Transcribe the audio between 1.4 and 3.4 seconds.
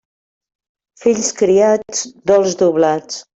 criats, dols doblats.